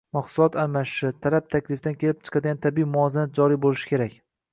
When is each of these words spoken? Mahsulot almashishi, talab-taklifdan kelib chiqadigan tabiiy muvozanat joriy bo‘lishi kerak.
Mahsulot 0.17 0.55
almashishi, 0.61 1.09
talab-taklifdan 1.25 1.97
kelib 2.03 2.23
chiqadigan 2.29 2.63
tabiiy 2.63 2.87
muvozanat 2.95 3.37
joriy 3.41 3.61
bo‘lishi 3.67 3.91
kerak. 3.93 4.17